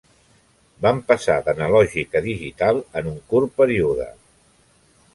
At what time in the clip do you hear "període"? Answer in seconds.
3.63-4.13